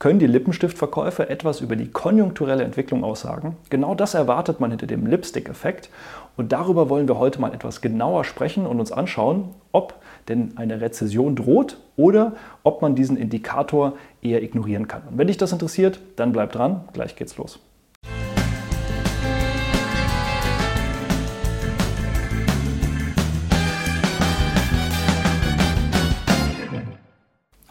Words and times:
Können 0.00 0.18
die 0.18 0.26
Lippenstiftverkäufe 0.26 1.28
etwas 1.28 1.60
über 1.60 1.76
die 1.76 1.90
konjunkturelle 1.90 2.64
Entwicklung 2.64 3.04
aussagen? 3.04 3.56
Genau 3.68 3.94
das 3.94 4.14
erwartet 4.14 4.58
man 4.58 4.70
hinter 4.70 4.86
dem 4.86 5.04
Lipstick-Effekt. 5.06 5.90
Und 6.38 6.52
darüber 6.52 6.88
wollen 6.88 7.06
wir 7.06 7.18
heute 7.18 7.38
mal 7.38 7.52
etwas 7.52 7.82
genauer 7.82 8.24
sprechen 8.24 8.66
und 8.66 8.80
uns 8.80 8.92
anschauen, 8.92 9.50
ob 9.72 10.00
denn 10.26 10.56
eine 10.56 10.80
Rezession 10.80 11.36
droht 11.36 11.76
oder 11.96 12.32
ob 12.62 12.80
man 12.80 12.94
diesen 12.94 13.18
Indikator 13.18 13.92
eher 14.22 14.42
ignorieren 14.42 14.88
kann. 14.88 15.02
Und 15.02 15.18
wenn 15.18 15.26
dich 15.26 15.36
das 15.36 15.52
interessiert, 15.52 16.00
dann 16.16 16.32
bleib 16.32 16.52
dran, 16.52 16.88
gleich 16.94 17.14
geht's 17.14 17.36
los. 17.36 17.60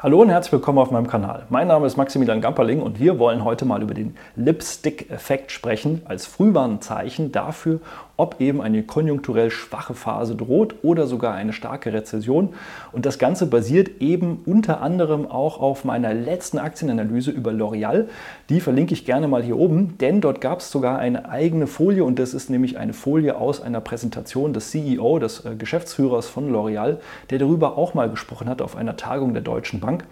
Hallo 0.01 0.21
und 0.21 0.29
herzlich 0.29 0.53
willkommen 0.53 0.79
auf 0.79 0.91
meinem 0.91 1.07
Kanal. 1.07 1.43
Mein 1.49 1.67
Name 1.67 1.85
ist 1.85 1.97
Maximilian 1.97 2.39
Gamperling 2.39 2.81
und 2.81 3.01
wir 3.01 3.19
wollen 3.19 3.43
heute 3.43 3.65
mal 3.65 3.81
über 3.81 3.93
den 3.93 4.15
Lipstick-Effekt 4.37 5.51
sprechen, 5.51 6.03
als 6.05 6.25
Frühwarnzeichen 6.25 7.33
dafür, 7.33 7.81
ob 8.19 8.41
eben 8.41 8.61
eine 8.61 8.83
konjunkturell 8.83 9.49
schwache 9.49 9.93
Phase 9.93 10.35
droht 10.35 10.75
oder 10.83 11.07
sogar 11.07 11.33
eine 11.33 11.53
starke 11.53 11.93
Rezession. 11.93 12.49
Und 12.91 13.05
das 13.05 13.17
Ganze 13.17 13.45
basiert 13.45 14.01
eben 14.01 14.41
unter 14.45 14.81
anderem 14.81 15.25
auch 15.25 15.59
auf 15.59 15.85
meiner 15.85 16.13
letzten 16.13 16.57
Aktienanalyse 16.57 17.31
über 17.31 17.51
L'Oreal. 17.51 18.05
Die 18.49 18.59
verlinke 18.59 18.93
ich 18.93 19.05
gerne 19.05 19.27
mal 19.27 19.41
hier 19.41 19.57
oben, 19.57 19.97
denn 19.99 20.19
dort 20.19 20.41
gab 20.41 20.59
es 20.59 20.69
sogar 20.69 20.99
eine 20.99 21.29
eigene 21.29 21.65
Folie 21.65 22.03
und 22.03 22.19
das 22.19 22.33
ist 22.33 22.49
nämlich 22.49 22.77
eine 22.77 22.93
Folie 22.93 23.37
aus 23.37 23.61
einer 23.61 23.79
Präsentation 23.79 24.51
des 24.51 24.71
CEO, 24.71 25.19
des 25.19 25.45
äh, 25.45 25.55
Geschäftsführers 25.55 26.27
von 26.27 26.51
L'Oreal, 26.51 26.97
der 27.29 27.39
darüber 27.39 27.77
auch 27.77 27.93
mal 27.93 28.09
gesprochen 28.09 28.49
hat 28.49 28.61
auf 28.61 28.75
einer 28.75 28.97
Tagung 28.97 29.33
der 29.33 29.43
Deutschen 29.43 29.79
Bank. 29.79 30.03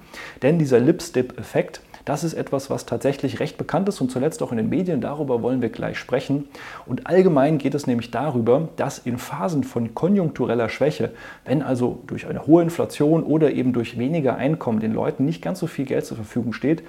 Denn 0.42 0.60
dieser 0.60 0.80
Lipstick-Effekt, 0.80 1.82
das 2.08 2.24
ist 2.24 2.36
etwas, 2.36 2.70
was 2.70 2.86
tatsächlich 2.86 3.42
recht 3.42 3.58
bekannt 3.58 3.90
ist 3.90 4.00
und 4.00 4.10
zuletzt 4.10 4.42
auch 4.42 4.52
in 4.52 4.58
den 4.58 4.70
Medien. 4.70 5.02
Darüber 5.02 5.42
wollen 5.42 5.62
wir 5.62 5.68
gleich 5.68 5.98
sprechen. 5.98 6.48
Und 6.86 7.06
allgemein 7.06 7.58
geht 7.58 7.76
es 7.76 7.86
nämlich 7.86 8.12
darüber, 8.12 8.70
dass 8.78 8.98
in 8.98 9.18
Phasen 9.18 9.66
von 9.66 9.94
konjunktureller 9.94 10.70
Schwäche, 10.70 11.12
wenn 11.44 11.62
also 11.62 12.02
durch 12.08 12.26
eine 12.26 12.48
hohe 12.48 12.64
Inflation 12.64 13.24
oder 13.24 13.52
eben 13.52 13.74
durch 13.74 13.98
weniger 14.00 14.38
Einkommen 14.38 14.80
den 14.80 14.94
Leuten 14.94 15.26
nicht 15.26 15.42
ganz 15.42 15.60
so 15.60 15.68
viel 15.68 15.84
Geld 15.84 16.06
zur 16.06 16.16
Verfügung 16.16 16.54
steht, 16.54 16.82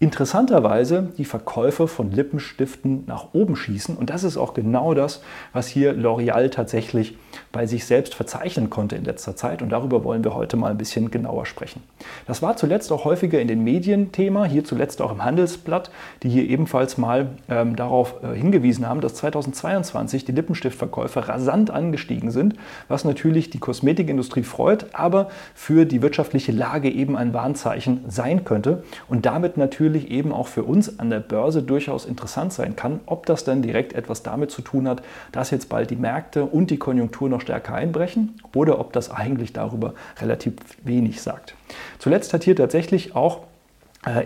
interessanterweise 0.00 1.12
die 1.18 1.24
Verkäufe 1.24 1.88
von 1.88 2.12
Lippenstiften 2.12 3.02
nach 3.06 3.28
oben 3.32 3.56
schießen. 3.56 3.96
Und 3.96 4.10
das 4.10 4.22
ist 4.22 4.36
auch 4.36 4.54
genau 4.54 4.94
das, 4.94 5.22
was 5.52 5.66
hier 5.66 5.92
L'Oreal 5.92 6.50
tatsächlich 6.50 7.16
bei 7.50 7.66
sich 7.66 7.84
selbst 7.84 8.14
verzeichnen 8.14 8.70
konnte 8.70 8.94
in 8.94 9.04
letzter 9.04 9.34
Zeit. 9.34 9.60
Und 9.60 9.70
darüber 9.70 10.04
wollen 10.04 10.22
wir 10.22 10.34
heute 10.34 10.56
mal 10.56 10.70
ein 10.70 10.78
bisschen 10.78 11.10
genauer 11.10 11.46
sprechen. 11.46 11.82
Das 12.28 12.42
war 12.42 12.56
zuletzt 12.56 12.92
auch 12.92 13.04
häufiger 13.04 13.40
in 13.40 13.48
den 13.48 13.64
Medien 13.64 14.12
Thema, 14.12 14.44
hier 14.44 14.62
zuletzt 14.62 15.02
auch 15.02 15.10
im 15.10 15.24
Handelsblatt, 15.24 15.90
die 16.22 16.28
hier 16.28 16.48
ebenfalls 16.48 16.96
mal 16.96 17.30
ähm, 17.48 17.74
darauf 17.74 18.22
äh, 18.22 18.36
hingewiesen 18.36 18.88
haben, 18.88 19.00
dass 19.00 19.14
2022 19.14 20.24
die 20.24 20.32
Lippenstiftverkäufe 20.32 21.26
rasant 21.26 21.70
angestiegen 21.70 22.30
sind, 22.30 22.54
was 22.86 23.04
natürlich 23.04 23.50
die 23.50 23.58
Kosmetikindustrie 23.58 24.44
freut, 24.44 24.94
aber 24.94 25.28
für 25.54 25.86
die 25.86 26.02
wirtschaftliche 26.02 26.52
Lage 26.52 26.88
eben 26.88 27.16
ein 27.16 27.34
Warnzeichen 27.34 28.04
sein 28.06 28.44
könnte 28.44 28.84
und 29.08 29.26
damit 29.26 29.56
natürlich 29.56 29.87
natürlich 29.88 30.10
eben 30.10 30.32
auch 30.32 30.48
für 30.48 30.64
uns 30.64 30.98
an 30.98 31.08
der 31.08 31.20
Börse 31.20 31.62
durchaus 31.62 32.04
interessant 32.04 32.52
sein 32.52 32.76
kann, 32.76 33.00
ob 33.06 33.24
das 33.24 33.44
dann 33.44 33.62
direkt 33.62 33.94
etwas 33.94 34.22
damit 34.22 34.50
zu 34.50 34.60
tun 34.60 34.86
hat, 34.86 35.02
dass 35.32 35.50
jetzt 35.50 35.68
bald 35.70 35.90
die 35.90 35.96
Märkte 35.96 36.44
und 36.44 36.70
die 36.70 36.76
Konjunktur 36.76 37.28
noch 37.28 37.40
stärker 37.40 37.74
einbrechen 37.74 38.40
oder 38.54 38.78
ob 38.80 38.92
das 38.92 39.10
eigentlich 39.10 39.54
darüber 39.54 39.94
relativ 40.20 40.54
wenig 40.84 41.22
sagt. 41.22 41.54
Zuletzt 41.98 42.34
hat 42.34 42.44
hier 42.44 42.54
tatsächlich 42.54 43.16
auch 43.16 43.44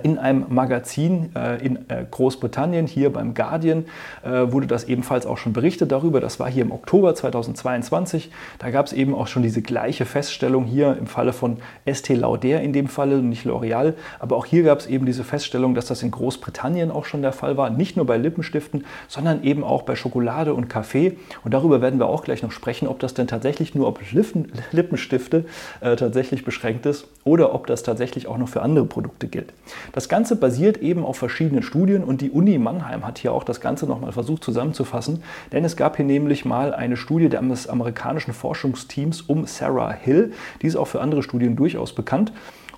in 0.03 0.19
einem 0.19 0.47
Magazin 0.49 1.31
äh, 1.35 1.65
in 1.65 1.77
äh, 1.89 2.05
Großbritannien, 2.11 2.87
hier 2.87 3.13
beim 3.13 3.35
Guardian, 3.35 3.85
wurde 4.25 4.67
das 4.67 4.85
ebenfalls 4.85 5.27
auch 5.27 5.39
schon 5.39 5.53
berichtet 5.53 5.91
darüber. 5.91 6.21
Das 6.21 6.39
war 6.39 6.51
hier 6.51 6.63
im 6.63 6.71
Oktober 6.71 7.15
2022. 7.15 8.31
Da 8.59 8.71
gab 8.71 8.87
es 8.87 8.93
eben 8.93 9.15
auch 9.15 9.27
schon 9.27 9.43
diese 9.43 9.63
gleiche 9.63 10.05
Feststellung 10.05 10.65
hier 10.65 10.97
im 10.99 11.07
Falle 11.07 11.33
von 11.33 11.59
Estée 11.87 12.15
Lauder 12.15 12.61
in 12.61 12.73
dem 12.73 12.89
Falle, 12.89 13.23
nicht 13.23 13.45
L'Oreal. 13.45 13.95
Aber 14.21 14.37
auch 14.37 14.47
hier 14.47 14.63
gab 14.63 14.79
es 14.79 14.87
eben 14.87 15.07
diese 15.07 15.25
Feststellung, 15.25 15.75
dass 15.75 15.87
das 15.87 16.03
in 16.03 16.11
Großbritannien 16.11 16.91
auch 16.91 17.05
schon 17.05 17.23
der 17.23 17.33
Fall 17.33 17.57
war. 17.57 17.71
Nicht 17.71 17.97
nur 17.97 18.07
bei 18.07 18.17
Lippenstiften, 18.17 18.85
sondern 19.09 19.43
eben 19.43 19.65
auch 19.65 19.83
bei 19.83 19.97
Schokolade 19.97 20.55
und 20.55 20.69
Kaffee. 20.69 21.17
Und 21.45 21.55
darüber 21.55 21.81
werden 21.81 21.99
wir 21.99 22.07
auch 22.07 22.25
gleich 22.25 22.43
noch 22.43 22.53
sprechen, 22.53 22.89
ob 22.89 23.01
das 23.01 23.15
denn 23.15 23.27
tatsächlich 23.27 23.75
nur 23.75 23.89
auf 23.89 24.13
Lippen, 24.13 24.53
Lippenstifte 24.73 25.45
äh, 25.81 25.97
tatsächlich 25.97 26.45
beschränkt 26.45 26.87
ist 26.87 27.09
oder 27.25 27.55
ob 27.55 27.67
das 27.67 27.83
tatsächlich 27.83 28.27
auch 28.27 28.39
noch 28.39 28.49
für 28.49 28.63
andere 28.63 28.85
Produkte 28.85 29.29
gilt. 29.29 29.53
Das 29.93 30.09
Ganze 30.09 30.37
basiert 30.37 30.79
eben 30.79 31.05
auf 31.05 31.17
verschiedenen 31.17 31.63
Studien 31.63 32.05
und 32.05 32.21
die 32.21 32.31
Uni 32.31 32.59
Mannheim 32.59 33.07
hat 33.07 33.19
hier 33.19 33.33
auch 33.33 33.45
das 33.45 33.61
Ganze 33.61 33.87
nochmal 33.87 34.13
versucht 34.13 34.45
zusammenzufassen, 34.45 35.23
denn 35.53 35.65
es 35.65 35.77
gab 35.77 35.97
hier 35.97 36.05
nämlich 36.05 36.45
mal 36.45 36.75
eine 36.75 36.97
Studie 36.97 37.29
des 37.29 37.69
amerikanischen 37.69 38.33
Forschungsteams 38.33 39.23
um 39.23 39.47
Sarah 39.47 39.93
Hill, 39.93 40.33
die 40.63 40.67
ist 40.67 40.77
auch 40.77 40.87
für 40.87 41.01
andere 41.01 41.23
Studien 41.23 41.57
durchaus 41.57 41.95
bekannt. 41.95 42.33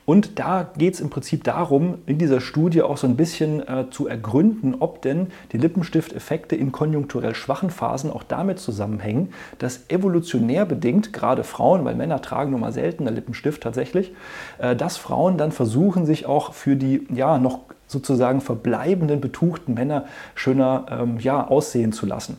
Und 0.07 0.39
da 0.39 0.71
geht 0.77 0.95
es 0.95 1.01
im 1.01 1.09
Prinzip 1.09 1.45
darum, 1.45 1.99
in 2.07 2.19
dieser 2.19 2.41
Studie 2.41 2.83
auch 2.83 2.99
so 2.99 3.07
ein 3.07 3.17
bisschen 3.17 3.67
äh, 3.67 3.87
zu 3.91 4.07
ergründen, 4.07 4.77
ob 4.79 5.01
denn 5.01 5.29
die 5.53 5.59
Lippenstifteffekte 5.59 6.57
in 6.57 6.73
konjunkturell 6.73 7.35
schwachen 7.35 7.71
Phasen 7.71 8.11
auch 8.11 8.23
damit 8.23 8.59
zusammenhängen, 8.59 9.33
dass 9.59 9.89
evolutionär 9.89 10.67
bedingt, 10.67 11.13
gerade 11.13 11.43
Frauen, 11.43 11.85
weil 11.85 11.95
Männer 11.95 12.21
tragen 12.21 12.51
nun 12.51 12.61
mal 12.61 12.73
seltener 12.73 13.11
Lippenstift 13.11 13.63
tatsächlich, 13.63 14.13
äh, 14.59 14.77
dass 14.77 14.99
Frauen 14.99 15.39
dann 15.39 15.53
versuchen, 15.53 16.05
sich 16.05 16.27
auch 16.27 16.53
für 16.53 16.77
die 16.77 17.07
ja 17.13 17.39
noch 17.39 17.61
sozusagen 17.87 18.41
verbleibenden 18.41 19.21
betuchten 19.21 19.75
Männer 19.75 20.07
schöner 20.35 20.87
ähm, 20.91 21.19
ja, 21.21 21.47
aussehen 21.47 21.93
zu 21.93 22.07
lassen. 22.07 22.39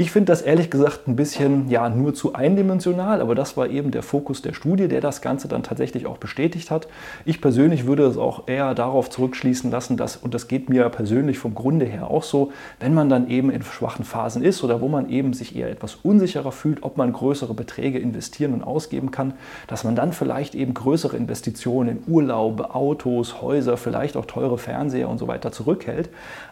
Ich 0.00 0.12
finde 0.12 0.32
das 0.32 0.40
ehrlich 0.40 0.70
gesagt 0.70 1.08
ein 1.08 1.14
bisschen 1.14 1.68
ja 1.68 1.90
nur 1.90 2.14
zu 2.14 2.32
eindimensional, 2.32 3.20
aber 3.20 3.34
das 3.34 3.58
war 3.58 3.68
eben 3.68 3.90
der 3.90 4.02
Fokus 4.02 4.40
der 4.40 4.54
Studie, 4.54 4.88
der 4.88 5.02
das 5.02 5.20
Ganze 5.20 5.46
dann 5.46 5.62
tatsächlich 5.62 6.06
auch 6.06 6.16
bestätigt 6.16 6.70
hat. 6.70 6.88
Ich 7.26 7.42
persönlich 7.42 7.84
würde 7.84 8.06
es 8.06 8.16
auch 8.16 8.48
eher 8.48 8.74
darauf 8.74 9.10
zurückschließen 9.10 9.70
lassen, 9.70 9.98
dass, 9.98 10.16
und 10.16 10.32
das 10.32 10.48
geht 10.48 10.70
mir 10.70 10.88
persönlich 10.88 11.36
vom 11.38 11.54
Grunde 11.54 11.84
her 11.84 12.08
auch 12.08 12.22
so, 12.22 12.50
wenn 12.78 12.94
man 12.94 13.10
dann 13.10 13.28
eben 13.28 13.50
in 13.50 13.60
schwachen 13.60 14.06
Phasen 14.06 14.42
ist 14.42 14.64
oder 14.64 14.80
wo 14.80 14.88
man 14.88 15.10
eben 15.10 15.34
sich 15.34 15.54
eher 15.54 15.68
etwas 15.68 15.96
unsicherer 15.96 16.50
fühlt, 16.50 16.82
ob 16.82 16.96
man 16.96 17.12
größere 17.12 17.52
Beträge 17.52 17.98
investieren 17.98 18.54
und 18.54 18.64
ausgeben 18.64 19.10
kann, 19.10 19.34
dass 19.66 19.84
man 19.84 19.96
dann 19.96 20.14
vielleicht 20.14 20.54
eben 20.54 20.72
größere 20.72 21.14
Investitionen 21.14 21.90
in 21.90 22.02
Urlaube, 22.10 22.74
Autos, 22.74 23.42
Häuser, 23.42 23.76
vielleicht 23.76 24.16
auch 24.16 24.24
teure 24.24 24.56
Fernseher 24.56 25.10
und 25.10 25.18
so 25.18 25.28
weiter 25.28 25.52
zurückhält, 25.52 26.08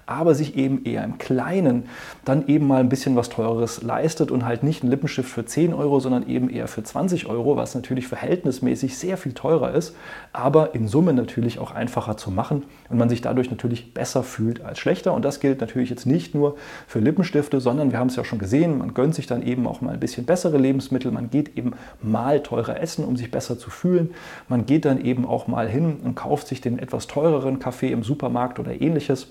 aber 0.08 0.34
sich 0.34 0.56
eben 0.56 0.84
eher 0.84 1.04
im 1.04 1.18
Kleinen 1.18 1.84
dann 2.24 2.48
eben 2.48 2.66
mal 2.66 2.80
ein 2.80 2.88
bisschen 2.88 3.14
was 3.14 3.28
Teureres 3.28 3.82
leistet 3.82 4.30
und 4.30 4.46
halt 4.46 4.62
nicht 4.62 4.82
ein 4.82 4.88
Lippenstift 4.88 5.28
für 5.28 5.44
10 5.44 5.74
Euro, 5.74 6.00
sondern 6.00 6.26
eben 6.26 6.48
eher 6.48 6.66
für 6.66 6.82
20 6.82 7.26
Euro, 7.26 7.56
was 7.56 7.74
natürlich 7.74 8.08
verhältnismäßig 8.08 8.96
sehr 8.96 9.18
viel 9.18 9.32
teurer 9.34 9.72
ist, 9.74 9.94
aber 10.32 10.74
in 10.74 10.88
Summe 10.88 11.12
natürlich 11.12 11.58
auch 11.58 11.72
einfacher 11.72 12.16
zu 12.16 12.30
machen 12.30 12.64
und 12.88 12.96
man 12.96 13.10
sich 13.10 13.20
dadurch 13.20 13.50
natürlich 13.50 13.92
besser 13.92 14.22
fühlt 14.22 14.64
als 14.64 14.78
schlechter. 14.78 15.12
Und 15.12 15.24
das 15.26 15.40
gilt 15.40 15.60
natürlich 15.60 15.90
jetzt 15.90 16.06
nicht 16.06 16.34
nur 16.34 16.56
für 16.86 17.00
Lippenstifte, 17.00 17.60
sondern 17.60 17.92
wir 17.92 17.98
haben 17.98 18.08
es 18.08 18.16
ja 18.16 18.24
schon 18.24 18.38
gesehen, 18.38 18.78
man 18.78 18.94
gönnt 18.94 19.14
sich 19.14 19.26
dann 19.26 19.42
eben 19.42 19.66
auch 19.66 19.82
mal 19.82 19.92
ein 19.92 20.00
bisschen 20.00 20.24
bessere 20.24 20.56
Lebensmittel, 20.56 21.12
man 21.12 21.28
geht 21.28 21.56
eben 21.58 21.72
mal 22.00 22.42
teurer 22.42 22.80
essen, 22.80 23.04
um 23.04 23.16
sich 23.16 23.30
besser 23.30 23.58
zu 23.58 23.68
fühlen, 23.68 24.14
man 24.48 24.64
geht 24.64 24.86
dann 24.86 25.04
eben 25.04 25.26
auch 25.26 25.48
mal 25.48 25.68
hin 25.68 25.98
und 26.02 26.14
kauft 26.14 26.48
sich 26.48 26.62
den 26.62 26.78
etwas 26.78 27.08
teureren 27.08 27.58
Kaffee 27.58 27.92
im 27.92 28.02
Supermarkt 28.02 28.58
oder 28.58 28.80
ähnliches 28.80 29.28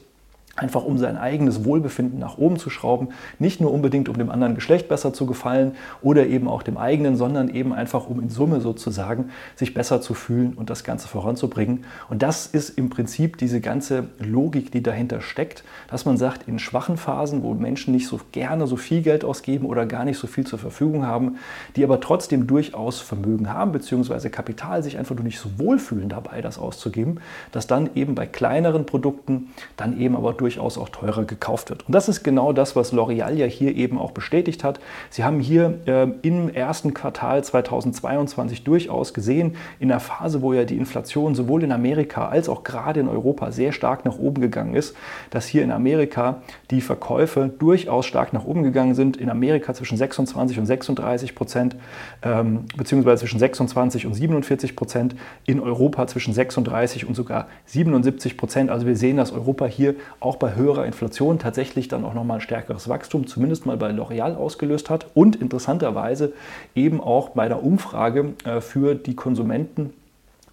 einfach 0.57 0.83
um 0.83 0.97
sein 0.97 1.17
eigenes 1.17 1.63
Wohlbefinden 1.63 2.19
nach 2.19 2.37
oben 2.37 2.57
zu 2.57 2.69
schrauben, 2.69 3.09
nicht 3.37 3.61
nur 3.61 3.71
unbedingt 3.71 4.09
um 4.09 4.17
dem 4.17 4.31
anderen 4.31 4.55
Geschlecht 4.55 4.89
besser 4.89 5.13
zu 5.13 5.27
gefallen 5.27 5.73
oder 6.01 6.25
eben 6.25 6.47
auch 6.47 6.63
dem 6.63 6.77
eigenen, 6.77 7.15
sondern 7.15 7.49
eben 7.49 7.73
einfach 7.73 8.07
um 8.07 8.19
in 8.19 8.29
Summe 8.29 8.59
sozusagen 8.59 9.29
sich 9.55 9.75
besser 9.75 10.01
zu 10.01 10.15
fühlen 10.15 10.53
und 10.55 10.71
das 10.71 10.83
Ganze 10.83 11.07
voranzubringen. 11.07 11.85
Und 12.09 12.23
das 12.23 12.47
ist 12.47 12.71
im 12.71 12.89
Prinzip 12.89 13.37
diese 13.37 13.61
ganze 13.61 14.09
Logik, 14.17 14.71
die 14.71 14.81
dahinter 14.81 15.21
steckt, 15.21 15.63
dass 15.89 16.05
man 16.05 16.17
sagt, 16.17 16.47
in 16.47 16.57
schwachen 16.57 16.97
Phasen, 16.97 17.43
wo 17.43 17.53
Menschen 17.53 17.93
nicht 17.93 18.07
so 18.07 18.19
gerne 18.31 18.65
so 18.65 18.77
viel 18.77 19.03
Geld 19.03 19.23
ausgeben 19.23 19.67
oder 19.67 19.85
gar 19.85 20.05
nicht 20.05 20.17
so 20.17 20.25
viel 20.25 20.45
zur 20.45 20.57
Verfügung 20.57 21.05
haben, 21.05 21.37
die 21.75 21.83
aber 21.83 21.99
trotzdem 21.99 22.47
durchaus 22.47 22.99
Vermögen 22.99 23.53
haben, 23.53 23.71
beziehungsweise 23.71 24.31
Kapital 24.31 24.81
sich 24.81 24.97
einfach 24.97 25.15
nur 25.15 25.23
nicht 25.23 25.39
so 25.39 25.49
wohlfühlen 25.57 26.09
dabei, 26.09 26.41
das 26.41 26.57
auszugeben, 26.57 27.19
dass 27.51 27.67
dann 27.67 27.91
eben 27.93 28.15
bei 28.15 28.25
kleineren 28.25 28.87
Produkten 28.87 29.49
dann 29.75 29.99
eben 29.99 30.15
aber 30.15 30.33
durch 30.33 30.46
durchaus 30.47 30.77
auch 30.77 30.87
teurer 30.87 31.25
gekauft 31.25 31.69
wird. 31.69 31.85
Und 31.87 31.93
das 31.93 32.07
ist 32.07 32.23
genau 32.23 32.53
das, 32.53 32.77
was 32.77 32.93
L'Oreal 32.93 33.33
ja 33.33 33.45
hier 33.45 33.75
eben 33.75 33.97
auch 33.97 34.11
bestätigt 34.11 34.63
hat. 34.63 34.79
Sie 35.09 35.25
haben 35.25 35.41
hier 35.41 35.79
äh, 35.85 36.07
im 36.21 36.47
ersten 36.47 36.93
Quartal 36.93 37.43
2022 37.43 38.63
durchaus 38.63 39.13
gesehen, 39.13 39.57
in 39.81 39.89
der 39.89 39.99
Phase, 39.99 40.41
wo 40.41 40.53
ja 40.53 40.63
die 40.63 40.77
Inflation 40.77 41.35
sowohl 41.35 41.63
in 41.63 41.73
Amerika 41.73 42.29
als 42.29 42.47
auch 42.47 42.63
gerade 42.63 43.01
in 43.01 43.09
Europa 43.09 43.51
sehr 43.51 43.73
stark 43.73 44.05
nach 44.05 44.17
oben 44.17 44.39
gegangen 44.39 44.73
ist, 44.73 44.95
dass 45.31 45.47
hier 45.47 45.63
in 45.63 45.71
Amerika 45.71 46.37
die 46.71 46.79
Verkäufe 46.79 47.51
durchaus 47.59 48.05
stark 48.05 48.31
nach 48.31 48.45
oben 48.45 48.63
gegangen 48.63 48.95
sind. 48.95 49.17
In 49.17 49.29
Amerika 49.29 49.73
zwischen 49.73 49.97
26 49.97 50.59
und 50.59 50.65
36 50.65 51.35
Prozent, 51.35 51.75
ähm, 52.23 52.67
beziehungsweise 52.77 53.19
zwischen 53.19 53.39
26 53.39 54.05
und 54.05 54.13
47 54.13 54.77
Prozent, 54.77 55.15
in 55.45 55.59
Europa 55.59 56.07
zwischen 56.07 56.33
36 56.33 57.05
und 57.05 57.15
sogar 57.15 57.47
77 57.65 58.37
Prozent. 58.37 58.69
Also 58.69 58.87
wir 58.87 58.95
sehen, 58.95 59.17
dass 59.17 59.33
Europa 59.33 59.65
hier 59.65 59.95
auch 60.21 60.36
bei 60.39 60.55
höherer 60.55 60.85
Inflation 60.85 61.39
tatsächlich 61.39 61.87
dann 61.87 62.05
auch 62.05 62.13
nochmal 62.13 62.37
ein 62.37 62.41
stärkeres 62.41 62.89
Wachstum, 62.89 63.27
zumindest 63.27 63.65
mal 63.65 63.77
bei 63.77 63.91
L'Oreal 63.91 64.35
ausgelöst 64.35 64.89
hat 64.89 65.07
und 65.13 65.35
interessanterweise 65.35 66.33
eben 66.75 67.01
auch 67.01 67.29
bei 67.29 67.47
der 67.47 67.63
Umfrage 67.63 68.33
äh, 68.43 68.61
für 68.61 68.95
die 68.95 69.15
Konsumenten 69.15 69.93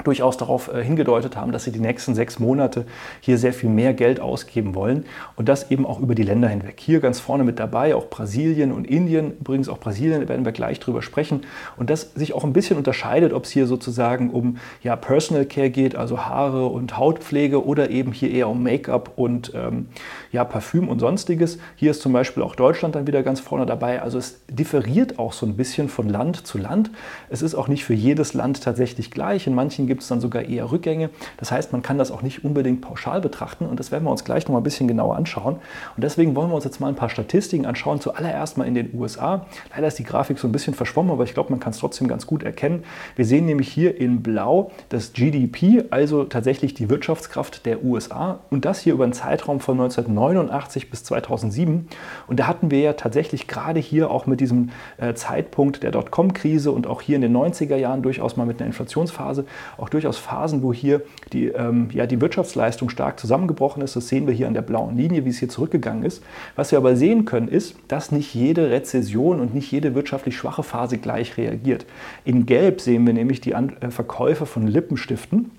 durchaus 0.03 0.37
darauf 0.37 0.73
äh, 0.73 0.83
hingedeutet 0.83 1.37
haben, 1.37 1.53
dass 1.53 1.65
sie 1.65 1.71
die 1.71 1.81
nächsten 1.81 2.15
sechs 2.15 2.39
Monate 2.39 2.85
hier 3.21 3.39
sehr 3.39 3.53
viel 3.53 3.71
mehr 3.71 3.95
Geld 3.95 4.21
ausgeben 4.21 4.75
wollen 4.75 5.05
und 5.37 5.49
das 5.49 5.71
eben 5.71 5.87
auch 5.87 6.01
über 6.01 6.15
die 6.15 6.25
Länder 6.25 6.49
hinweg. 6.49 6.81
Hier 6.81 7.01
ganz 7.01 7.21
vorne 7.21 7.45
mit 7.45 7.61
dabei 7.61 7.95
auch 7.95 8.11
Brasilien 8.11 8.73
und 8.73 8.87
Indien. 8.87 9.33
Übrigens 9.41 9.69
auch 9.69 9.79
Brasilien 9.79 10.29
werden 10.29 10.45
wir 10.45 10.53
gleich 10.53 10.81
drüber 10.81 11.01
sprechen 11.01 11.43
und 11.77 11.91
das 11.91 12.13
sich 12.15 12.33
auch 12.35 12.45
ein 12.45 12.53
bisschen 12.53 12.77
unterscheidet, 12.77 13.33
ob 13.33 13.45
es 13.45 13.51
hier 13.51 13.67
sozusagen 13.67 14.31
um 14.31 14.59
ja, 14.83 14.97
Personal 14.97 15.47
Care 15.47 15.71
geht, 15.71 15.95
also 15.95 16.21
Haare 16.21 16.67
und 16.67 16.99
Hautpflege 16.99 17.65
oder 17.65 17.91
eben 17.91 18.13
hier 18.13 18.31
eher 18.31 18.49
um 18.49 18.63
Make-up 18.63 19.13
und 19.17 19.53
ähm, 19.55 19.87
ja, 20.33 20.45
Parfüm 20.45 20.89
und 20.89 20.99
sonstiges. 20.99 21.59
Hier 21.77 21.93
ist 21.93 22.03
zum 22.03 22.13
Beispiel 22.13 22.43
auch 22.43 22.57
Deutschland 22.57 22.97
dann 22.97 23.07
wieder 23.07 23.23
ganz 23.23 23.41
vorne 23.41 23.65
dabei. 23.65 24.03
Also 24.03 24.19
es 24.19 24.41
differiert 24.49 25.19
auch 25.19 25.33
so 25.33 25.47
ein 25.47 25.57
bisschen 25.57 25.89
von 25.89 26.09
Land 26.09 26.47
zu 26.47 26.59
Land. 26.59 26.91
Es 27.31 27.43
ist 27.43 27.55
auch 27.55 27.69
nicht 27.69 27.85
für 27.85 27.95
jedes 27.95 28.35
Land 28.35 28.63
tatsächlich 28.63 29.11
gleich. 29.11 29.47
In 29.47 29.55
manchen 29.55 29.84
gibt 29.87 30.03
es 30.03 30.09
dann 30.09 30.21
sogar 30.21 30.43
eher 30.43 30.71
Rückgänge. 30.71 31.11
Das 31.37 31.53
heißt, 31.53 31.73
man 31.73 31.83
kann 31.83 31.99
das 31.99 32.11
auch 32.11 32.23
nicht 32.23 32.45
unbedingt 32.45 32.81
pauschal 32.81 33.21
betrachten 33.21 33.67
und 33.67 33.81
das 33.81 33.91
werden 33.93 34.05
wir 34.05 34.11
uns 34.11 34.25
gleich 34.25 34.45
noch 34.45 34.53
mal 34.53 34.61
ein 34.61 34.65
bisschen 34.65 34.89
genauer 34.89 35.17
anschauen. 35.17 35.57
Und 35.97 36.03
deswegen 36.05 36.35
wollen 36.35 36.51
wir 36.51 36.55
uns 36.55 36.65
jetzt 36.65 36.81
mal 36.81 36.89
ein 36.89 36.95
paar 36.95 37.09
Statistiken 37.09 37.67
anschauen. 37.67 38.01
Zuallererst 38.01 38.59
mal 38.59 38.67
in 38.67 38.75
den 38.75 38.91
USA. 38.95 39.47
Leider 39.75 39.87
ist 39.87 39.99
die 39.99 40.05
Grafik 40.05 40.39
so 40.39 40.49
ein 40.49 40.53
bisschen 40.53 40.75
verschwommen, 40.75 41.13
aber 41.13 41.25
ich 41.25 41.35
glaube, 41.35 41.51
man 41.51 41.61
kann 41.61 41.71
es 41.71 41.79
trotzdem 41.79 42.09
ganz 42.09 42.27
gut 42.27 42.43
erkennen. 42.43 42.85
Wir 43.17 43.25
sehen 43.25 43.47
nämlich 43.47 43.69
hier 43.69 43.99
in 43.99 44.23
Blau 44.23 44.71
das 44.89 45.13
GDP, 45.13 45.85
also 45.91 46.25
tatsächlich 46.25 46.75
die 46.75 46.89
Wirtschaftskraft 46.91 47.67
der 47.67 47.85
USA 47.85 48.41
und 48.51 48.65
das 48.65 48.81
hier 48.81 48.95
über 48.95 49.05
einen 49.05 49.13
Zeitraum 49.13 49.61
von 49.61 49.81
1989 49.81 50.91
bis 50.91 51.05
2007. 51.05 51.89
Und 52.27 52.41
da 52.41 52.47
hatten 52.47 52.71
wir 52.71 52.81
ja 52.81 52.93
tatsächlich 52.95 53.47
gerade 53.47 53.81
hier 53.81 54.11
auch 54.11 54.27
mit 54.27 54.41
diesem 54.41 54.71
äh, 54.97 55.15
Zeitpunkt 55.15 55.83
der 55.83 55.91
Dotcom-Krise 55.91 56.73
und 56.73 56.87
auch 56.87 57.03
hier 57.03 57.17
in 57.17 57.23
den 57.23 57.37
90er 57.37 57.77
Jahren 57.77 58.03
durchaus 58.03 58.37
mal 58.37 58.47
mit 58.47 58.61
einer 58.61 58.67
Inflationsphase 58.67 59.45
auch 59.77 59.89
durchaus 59.89 60.19
Phasen, 60.19 60.63
wo 60.63 60.73
hier 60.73 61.03
die, 61.33 61.47
ähm, 61.49 61.89
ja, 61.93 62.07
die 62.07 62.21
Wirtschaftsleistung 62.21 62.89
stark 62.91 63.19
zusammengebrochen 63.19 63.83
ist. 63.83 63.97
Das 63.97 64.09
sehen 64.09 64.27
wir 64.27 64.35
hier 64.35 64.47
an 64.47 64.55
der 64.55 64.63
blauen 64.63 64.97
Linie, 64.97 65.25
wie 65.25 65.31
es 65.31 65.39
hier 65.39 65.49
zurückgegangen 65.49 66.05
ist. 66.05 66.23
Was 66.57 66.71
wir 66.71 66.79
aber 66.79 66.97
sehen 66.97 67.25
können, 67.25 67.49
ist, 67.49 67.77
dass 67.89 68.13
nicht 68.13 68.35
jede 68.35 68.71
Rezession 68.71 69.41
und 69.41 69.55
nicht 69.55 69.71
jede 69.71 69.95
wirtschaftlich 69.95 70.37
schwache 70.37 70.63
Phase 70.63 70.99
gleich 70.99 71.37
reagiert. 71.37 71.87
In 72.25 72.47
Gelb 72.47 72.81
sehen 72.81 73.07
wir 73.07 73.15
nämlich 73.15 73.41
die 73.41 73.55
An 73.55 73.77
äh, 73.81 73.91
Verkäufe 73.91 74.47
von 74.47 74.67
Lippenstiften. 74.67 75.51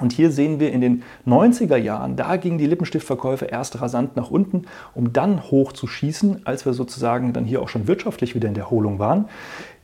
Und 0.00 0.12
hier 0.12 0.30
sehen 0.30 0.60
wir 0.60 0.72
in 0.72 0.80
den 0.80 1.02
90er 1.26 1.76
Jahren, 1.76 2.16
da 2.16 2.36
gingen 2.36 2.58
die 2.58 2.66
Lippenstiftverkäufe 2.66 3.44
erst 3.44 3.80
rasant 3.80 4.16
nach 4.16 4.30
unten, 4.30 4.62
um 4.94 5.12
dann 5.12 5.50
hoch 5.50 5.72
zu 5.72 5.86
schießen, 5.86 6.46
als 6.46 6.64
wir 6.64 6.72
sozusagen 6.72 7.32
dann 7.32 7.44
hier 7.44 7.62
auch 7.62 7.68
schon 7.68 7.86
wirtschaftlich 7.86 8.34
wieder 8.34 8.48
in 8.48 8.54
der 8.54 8.64
Erholung 8.64 8.98
waren. 8.98 9.26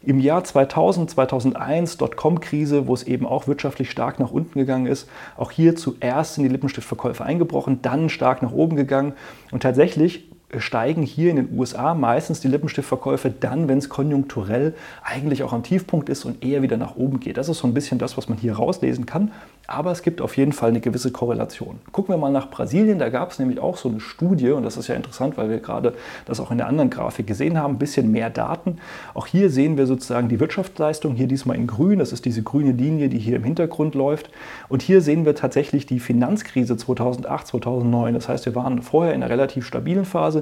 Im 0.02 0.20
Jahr 0.20 0.44
2000, 0.44 1.10
2001, 1.10 1.96
Dotcom-Krise, 1.96 2.86
wo 2.86 2.94
es 2.94 3.02
eben 3.02 3.26
auch 3.26 3.48
wirtschaftlich 3.48 3.90
stark 3.90 4.20
nach 4.20 4.30
unten 4.30 4.58
gegangen 4.58 4.86
ist, 4.86 5.08
auch 5.36 5.50
hier 5.50 5.74
zuerst 5.74 6.34
sind 6.34 6.44
die 6.44 6.50
Lippenstiftverkäufe 6.50 7.24
eingebrochen, 7.24 7.82
dann 7.82 8.08
stark 8.08 8.40
nach 8.40 8.52
oben 8.52 8.76
gegangen. 8.76 9.14
Und 9.50 9.64
tatsächlich 9.64 10.30
steigen 10.58 11.02
hier 11.02 11.30
in 11.30 11.36
den 11.36 11.58
USA 11.58 11.94
meistens 11.94 12.40
die 12.40 12.48
Lippenstiftverkäufe 12.48 13.30
dann, 13.30 13.68
wenn 13.68 13.78
es 13.78 13.88
konjunkturell 13.88 14.74
eigentlich 15.02 15.42
auch 15.42 15.52
am 15.52 15.62
Tiefpunkt 15.62 16.08
ist 16.08 16.24
und 16.24 16.44
eher 16.44 16.62
wieder 16.62 16.76
nach 16.76 16.96
oben 16.96 17.18
geht. 17.20 17.36
Das 17.36 17.48
ist 17.48 17.58
so 17.58 17.66
ein 17.66 17.74
bisschen 17.74 17.98
das, 17.98 18.16
was 18.16 18.28
man 18.28 18.38
hier 18.38 18.54
rauslesen 18.54 19.06
kann. 19.06 19.32
Aber 19.68 19.90
es 19.90 20.02
gibt 20.02 20.20
auf 20.20 20.36
jeden 20.36 20.52
Fall 20.52 20.70
eine 20.70 20.80
gewisse 20.80 21.10
Korrelation. 21.10 21.80
Gucken 21.90 22.14
wir 22.14 22.18
mal 22.18 22.30
nach 22.30 22.50
Brasilien, 22.50 23.00
da 23.00 23.08
gab 23.08 23.32
es 23.32 23.40
nämlich 23.40 23.58
auch 23.58 23.76
so 23.76 23.88
eine 23.88 23.98
Studie, 23.98 24.50
und 24.50 24.62
das 24.62 24.76
ist 24.76 24.86
ja 24.86 24.94
interessant, 24.94 25.36
weil 25.36 25.50
wir 25.50 25.58
gerade 25.58 25.94
das 26.24 26.38
auch 26.38 26.52
in 26.52 26.58
der 26.58 26.68
anderen 26.68 26.88
Grafik 26.88 27.26
gesehen 27.26 27.58
haben, 27.58 27.74
ein 27.74 27.78
bisschen 27.78 28.12
mehr 28.12 28.30
Daten. 28.30 28.76
Auch 29.14 29.26
hier 29.26 29.50
sehen 29.50 29.76
wir 29.76 29.86
sozusagen 29.86 30.28
die 30.28 30.38
Wirtschaftsleistung, 30.38 31.16
hier 31.16 31.26
diesmal 31.26 31.56
in 31.56 31.66
grün, 31.66 31.98
das 31.98 32.12
ist 32.12 32.24
diese 32.26 32.44
grüne 32.44 32.72
Linie, 32.72 33.08
die 33.08 33.18
hier 33.18 33.36
im 33.36 33.44
Hintergrund 33.44 33.96
läuft. 33.96 34.30
Und 34.68 34.82
hier 34.82 35.00
sehen 35.00 35.24
wir 35.24 35.34
tatsächlich 35.34 35.84
die 35.84 35.98
Finanzkrise 35.98 36.76
2008, 36.76 37.48
2009. 37.48 38.14
Das 38.14 38.28
heißt, 38.28 38.46
wir 38.46 38.54
waren 38.54 38.82
vorher 38.82 39.14
in 39.14 39.22
einer 39.22 39.32
relativ 39.32 39.66
stabilen 39.66 40.04
Phase, 40.04 40.35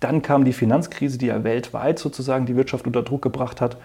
dann 0.00 0.22
kam 0.22 0.44
die 0.44 0.52
Finanzkrise, 0.52 1.18
die 1.18 1.26
ja 1.26 1.44
weltweit 1.44 1.98
sozusagen 1.98 2.46
die 2.46 2.56
Wirtschaft 2.56 2.86
unter 2.86 3.02
Druck 3.02 3.22
gebracht 3.22 3.60
hat. 3.60 3.76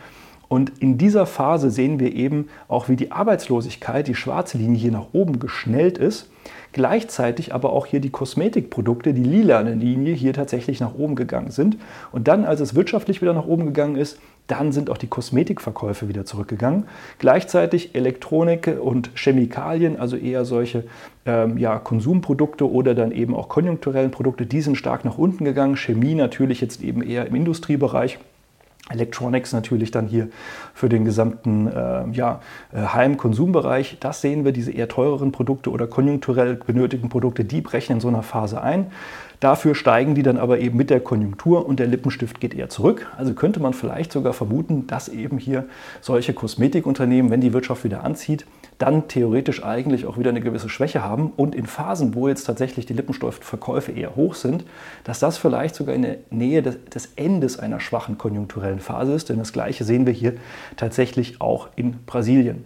Und 0.50 0.72
in 0.80 0.98
dieser 0.98 1.28
Phase 1.28 1.70
sehen 1.70 2.00
wir 2.00 2.14
eben 2.14 2.50
auch, 2.68 2.90
wie 2.90 2.96
die 2.96 3.12
Arbeitslosigkeit, 3.12 4.08
die 4.08 4.16
schwarze 4.16 4.58
Linie 4.58 4.80
hier 4.80 4.92
nach 4.92 5.14
oben 5.14 5.40
geschnellt 5.40 6.00
ist. 6.00 6.30
Gleichzeitig 6.74 7.54
aber 7.54 7.72
auch 7.72 7.86
hier 7.86 8.00
die 8.00 8.10
Kosmetikprodukte, 8.10 9.14
die 9.14 9.24
lilane 9.24 9.76
Linie 9.76 10.16
hier 10.16 10.34
tatsächlich 10.34 10.80
nach 10.80 10.96
oben 10.96 11.16
gegangen 11.16 11.52
sind. 11.52 11.78
Und 12.12 12.28
dann, 12.28 12.46
als 12.46 12.62
es 12.62 12.74
wirtschaftlich 12.74 13.22
wieder 13.22 13.34
nach 13.34 13.46
oben 13.46 13.68
gegangen 13.68 13.96
ist, 13.96 14.20
dann 14.50 14.72
sind 14.72 14.90
auch 14.90 14.98
die 14.98 15.08
Kosmetikverkäufe 15.08 16.10
wieder 16.10 16.26
zurückgegangen. 16.26 16.86
Gleichzeitig 17.20 17.96
Elektronik 17.96 18.80
und 18.82 19.12
Chemikalien, 19.16 20.00
also 20.00 20.18
eher 20.18 20.44
solche 20.44 20.86
ähm, 21.26 21.58
ja, 21.58 21.78
Konsumprodukte 21.78 22.70
oder 22.70 22.96
dann 22.96 23.12
eben 23.12 23.36
auch 23.36 23.48
konjunkturellen 23.48 24.12
Produkte, 24.12 24.46
die 24.46 24.62
sind 24.62 24.76
stark 24.76 25.06
nach 25.06 25.18
unten 25.18 25.46
gegangen. 25.46 25.78
Chemie 25.78 26.16
natürlich 26.16 26.62
jetzt 26.62 26.82
eben 26.82 27.02
eher 27.02 27.28
im 27.28 27.36
Industriebereich. 27.36 28.20
Electronics 28.90 29.54
natürlich 29.54 29.92
dann 29.92 30.08
hier 30.08 30.30
für 30.74 30.90
den 30.90 31.06
gesamten 31.06 31.68
äh, 31.68 32.10
ja, 32.12 32.42
äh, 32.74 32.80
Heim-Konsumbereich. 32.82 33.98
Das 34.00 34.22
sehen 34.22 34.46
wir, 34.46 34.52
diese 34.52 34.72
eher 34.72 34.88
teureren 34.88 35.32
Produkte 35.32 35.70
oder 35.70 35.86
konjunkturell 35.86 36.56
benötigten 36.56 37.10
Produkte, 37.10 37.46
die 37.46 37.62
brechen 37.62 37.94
in 37.94 38.00
so 38.00 38.08
einer 38.08 38.24
Phase 38.24 38.62
ein. 38.62 38.88
Dafür 39.40 39.74
steigen 39.74 40.16
die 40.16 40.24
dann 40.24 40.38
aber 40.38 40.60
eben 40.60 40.76
mit 40.76 40.90
der 40.90 41.00
Konjunktur 41.00 41.66
und 41.66 41.80
der 41.80 41.88
Lippenstift 41.88 42.42
geht 42.42 42.54
eher 42.54 42.68
zurück. 42.68 43.08
Also 43.18 43.34
könnte 43.34 43.62
man 43.62 43.74
vielleicht 43.74 44.12
sogar 44.12 44.34
vermuten, 44.34 44.86
dass 44.88 45.08
eben 45.08 45.38
hier 45.38 45.66
solche 46.02 46.34
Kosmetikunternehmen, 46.34 47.32
wenn 47.32 47.40
die 47.40 47.54
Wirtschaft 47.54 47.86
wieder 47.86 48.04
anzieht, 48.04 48.46
dann 48.80 49.08
theoretisch 49.08 49.64
eigentlich 49.64 50.06
auch 50.06 50.18
wieder 50.18 50.30
eine 50.30 50.42
gewisse 50.42 50.68
Schwäche 50.68 51.04
haben 51.04 51.32
und 51.38 51.56
in 51.56 51.68
Phasen, 51.68 52.16
wo 52.16 52.28
jetzt 52.28 52.44
tatsächlich 52.44 52.86
die 52.86 52.94
Lippenstiftverkäufe 52.94 53.94
eher 53.94 54.18
hoch 54.18 54.36
sind, 54.36 54.66
dass 55.06 55.20
das 55.20 55.38
vielleicht 55.38 55.76
sogar 55.76 55.96
in 55.96 56.02
der 56.02 56.18
Nähe 56.32 56.62
des, 56.62 56.84
des 56.86 57.14
Endes 57.16 57.60
einer 57.60 57.80
schwachen 57.80 58.18
konjunkturellen 58.18 58.80
Phase 58.80 59.14
ist. 59.14 59.30
Denn 59.30 59.38
das 59.38 59.54
Gleiche 59.54 59.86
sehen 59.86 60.06
wir 60.06 60.14
hier 60.14 60.34
tatsächlich 60.76 61.40
auch 61.40 61.70
in 61.78 62.04
Brasilien. 62.06 62.66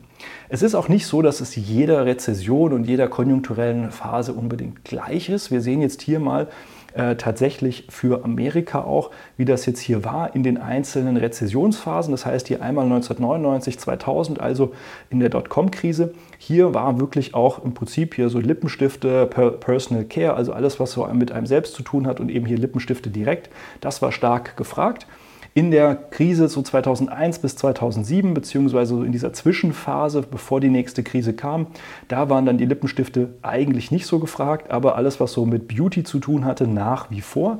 Es 0.49 0.61
ist 0.61 0.75
auch 0.75 0.89
nicht 0.89 1.07
so, 1.07 1.21
dass 1.21 1.41
es 1.41 1.55
jeder 1.55 2.05
Rezession 2.05 2.73
und 2.73 2.85
jeder 2.85 3.07
konjunkturellen 3.07 3.91
Phase 3.91 4.33
unbedingt 4.33 4.83
gleich 4.83 5.29
ist. 5.29 5.51
Wir 5.51 5.61
sehen 5.61 5.81
jetzt 5.81 6.01
hier 6.01 6.19
mal 6.19 6.47
äh, 6.93 7.15
tatsächlich 7.15 7.87
für 7.89 8.23
Amerika 8.23 8.83
auch, 8.83 9.09
wie 9.35 9.45
das 9.45 9.65
jetzt 9.65 9.79
hier 9.79 10.03
war 10.03 10.35
in 10.35 10.43
den 10.43 10.59
einzelnen 10.59 11.17
Rezessionsphasen. 11.17 12.11
Das 12.11 12.25
heißt 12.25 12.47
hier 12.47 12.61
einmal 12.61 12.85
1999, 12.85 13.79
2000, 13.79 14.39
also 14.39 14.73
in 15.09 15.19
der 15.19 15.29
Dotcom-Krise. 15.29 16.13
Hier 16.37 16.75
war 16.75 16.99
wirklich 16.99 17.33
auch 17.33 17.63
im 17.63 17.73
Prinzip 17.73 18.13
hier 18.13 18.29
so 18.29 18.39
Lippenstifte, 18.39 19.25
Personal 19.25 20.03
Care, 20.03 20.35
also 20.35 20.53
alles, 20.53 20.79
was 20.79 20.91
so 20.91 21.07
mit 21.07 21.31
einem 21.31 21.47
selbst 21.47 21.73
zu 21.73 21.81
tun 21.81 22.05
hat 22.05 22.19
und 22.19 22.29
eben 22.29 22.45
hier 22.45 22.57
Lippenstifte 22.57 23.09
direkt. 23.09 23.49
Das 23.81 24.03
war 24.03 24.11
stark 24.11 24.55
gefragt. 24.55 25.07
In 25.55 25.69
der 25.69 25.93
Krise 25.93 26.47
so 26.47 26.63
2001 26.63 27.37
bis 27.37 27.55
2007, 27.57 28.33
beziehungsweise 28.33 29.05
in 29.05 29.11
dieser 29.11 29.33
Zwischenphase, 29.33 30.23
bevor 30.23 30.59
die 30.59 30.69
nächste 30.69 31.03
Krise 31.03 31.33
kam, 31.33 31.67
da 32.07 32.27
waren 32.27 32.47
dann 32.47 32.57
die 32.57 32.65
Lippenstifte 32.65 33.35
eigentlich 33.43 33.91
nicht 33.91 34.07
so 34.07 34.17
gefragt, 34.17 34.71
aber 34.71 34.95
alles, 34.95 35.19
was 35.19 35.31
so 35.33 35.45
mit 35.45 35.67
Beauty 35.67 36.03
zu 36.03 36.17
tun 36.17 36.45
hatte, 36.45 36.65
nach 36.65 37.11
wie 37.11 37.21
vor. 37.21 37.59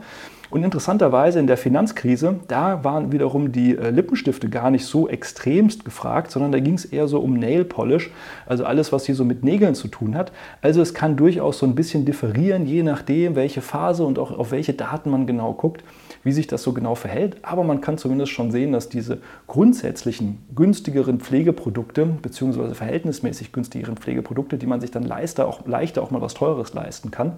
Und 0.50 0.64
interessanterweise 0.64 1.40
in 1.40 1.46
der 1.46 1.58
Finanzkrise, 1.58 2.40
da 2.48 2.84
waren 2.84 3.12
wiederum 3.12 3.52
die 3.52 3.78
äh, 3.78 3.92
Lippenstifte 3.92 4.50
gar 4.50 4.72
nicht 4.72 4.86
so 4.86 5.08
extremst 5.08 5.86
gefragt, 5.86 6.32
sondern 6.32 6.52
da 6.52 6.60
ging 6.60 6.74
es 6.74 6.86
eher 6.86 7.08
so 7.08 7.20
um 7.20 7.36
Nail 7.36 7.64
Polish, 7.64 8.10
also 8.48 8.66
alles, 8.66 8.92
was 8.92 9.06
hier 9.06 9.16
so 9.16 9.24
mit 9.24 9.44
Nägeln 9.44 9.76
zu 9.76 9.88
tun 9.88 10.16
hat. 10.16 10.32
Also 10.64 10.82
es 10.82 10.96
kann 10.96 11.16
durchaus 11.16 11.60
so 11.60 11.68
ein 11.68 11.76
bisschen 11.76 12.06
differieren, 12.06 12.66
je 12.66 12.82
nachdem, 12.82 13.36
welche 13.36 13.62
Phase 13.62 14.04
und 14.04 14.18
auch 14.18 14.32
auf 14.32 14.50
welche 14.50 14.74
Daten 14.74 15.12
man 15.12 15.28
genau 15.28 15.54
guckt 15.54 15.84
wie 16.24 16.32
sich 16.32 16.48
das 16.48 16.64
so 16.64 16.74
genau 16.74 16.96
verhält. 16.96 17.38
Aber 17.42 17.64
man 17.64 17.82
kann 17.82 17.98
zumindest 17.98 18.32
schon 18.32 18.52
sehen, 18.52 18.72
dass 18.72 18.90
diese 18.90 19.20
grundsätzlichen 19.48 20.40
günstigeren 20.56 21.20
Pflegeprodukte, 21.20 22.06
beziehungsweise 22.06 22.76
verhältnismäßig 22.76 23.52
günstigeren 23.52 23.98
Pflegeprodukte, 23.98 24.58
die 24.58 24.68
man 24.68 24.82
sich 24.82 24.92
dann 24.92 25.04
leichter 25.04 25.48
auch, 25.48 25.66
leichter 25.68 26.02
auch 26.02 26.12
mal 26.12 26.22
was 26.22 26.34
Teures 26.34 26.74
leisten 26.74 27.12
kann, 27.12 27.34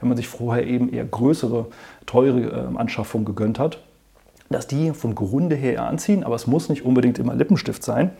wenn 0.00 0.08
man 0.08 0.16
sich 0.16 0.28
vorher 0.28 0.66
eben 0.66 0.92
eher 0.92 1.04
größere, 1.04 1.66
teure 2.06 2.40
äh, 2.40 2.76
Anschaffungen 2.78 3.24
gegönnt 3.24 3.58
hat, 3.58 3.80
dass 4.52 4.66
die 4.66 4.90
vom 4.90 5.14
Grunde 5.14 5.54
her 5.54 5.84
anziehen, 5.84 6.24
aber 6.24 6.34
es 6.34 6.48
muss 6.48 6.68
nicht 6.68 6.84
unbedingt 6.84 7.20
immer 7.20 7.36
Lippenstift 7.36 7.84
sein. 7.84 8.10